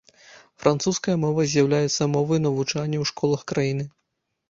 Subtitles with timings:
[0.63, 3.83] Французская мова з'яўляецца мовай навучання ў школах краіны.